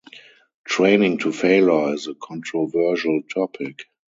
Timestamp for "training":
0.65-1.19